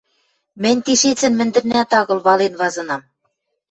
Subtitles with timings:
[0.61, 3.01] —Мӹнь тишецӹн мӹндӹрнӓт агыл вален вазынам...